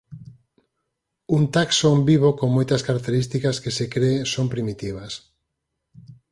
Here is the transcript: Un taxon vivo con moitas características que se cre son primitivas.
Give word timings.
Un 1.37 1.43
taxon 1.55 1.97
vivo 2.09 2.29
con 2.39 2.49
moitas 2.57 2.81
características 2.87 3.55
que 3.63 3.71
se 3.77 3.85
cre 3.93 4.11
son 4.33 4.45
primitivas. 4.53 5.13